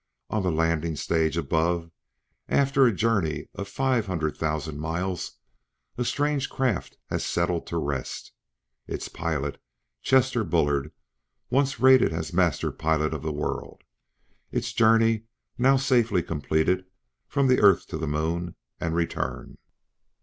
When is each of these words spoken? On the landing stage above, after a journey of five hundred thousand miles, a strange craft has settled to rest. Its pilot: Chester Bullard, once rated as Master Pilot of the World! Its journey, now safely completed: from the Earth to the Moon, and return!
On 0.31 0.41
the 0.41 0.51
landing 0.51 0.95
stage 0.95 1.37
above, 1.37 1.91
after 2.49 2.87
a 2.87 2.91
journey 2.91 3.49
of 3.53 3.67
five 3.67 4.07
hundred 4.07 4.35
thousand 4.35 4.79
miles, 4.79 5.33
a 5.95 6.03
strange 6.03 6.49
craft 6.49 6.97
has 7.11 7.23
settled 7.23 7.67
to 7.67 7.77
rest. 7.77 8.31
Its 8.87 9.07
pilot: 9.07 9.61
Chester 10.01 10.43
Bullard, 10.43 10.91
once 11.51 11.79
rated 11.79 12.13
as 12.13 12.33
Master 12.33 12.71
Pilot 12.71 13.13
of 13.13 13.21
the 13.21 13.31
World! 13.31 13.83
Its 14.51 14.73
journey, 14.73 15.25
now 15.59 15.77
safely 15.77 16.23
completed: 16.23 16.83
from 17.27 17.45
the 17.45 17.59
Earth 17.59 17.85
to 17.89 17.97
the 17.99 18.07
Moon, 18.07 18.55
and 18.79 18.95
return! 18.95 19.59